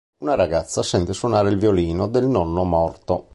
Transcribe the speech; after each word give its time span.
Una 0.23 0.33
ragazza 0.33 0.81
sente 0.81 1.13
suonare 1.13 1.49
il 1.51 1.59
violino 1.59 2.07
del 2.07 2.25
nonno 2.25 2.63
morto. 2.63 3.29